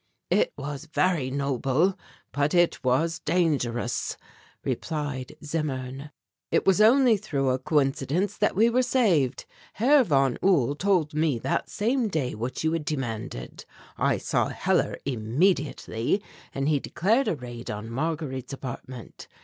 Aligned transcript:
"It 0.31 0.51
was 0.57 0.85
very 0.91 1.29
noble, 1.29 1.93
but 2.31 2.55
it 2.55 2.83
was 2.83 3.19
dangerous," 3.19 4.17
replied 4.63 5.35
Zimmern. 5.45 6.09
"It 6.49 6.65
was 6.65 6.81
only 6.81 7.17
through 7.17 7.51
a 7.51 7.59
coincidence 7.59 8.35
that 8.35 8.55
we 8.55 8.67
were 8.67 8.81
saved. 8.81 9.45
Herr 9.73 10.03
von 10.03 10.39
Uhl 10.43 10.73
told 10.75 11.13
me 11.13 11.37
that 11.37 11.69
same 11.69 12.07
day 12.07 12.33
what 12.33 12.63
you 12.63 12.71
had 12.73 12.83
demanded. 12.83 13.63
I 13.95 14.17
saw 14.17 14.47
Hellar 14.47 14.97
immediately 15.05 16.23
and 16.51 16.67
he 16.67 16.79
declared 16.79 17.27
a 17.27 17.35
raid 17.35 17.69
on 17.69 17.87
Marguerite's 17.91 18.53
apartment. 18.53 19.27